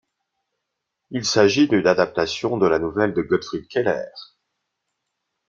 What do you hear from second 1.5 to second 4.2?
d'une adaptation de la nouvelle de Gottfried Keller.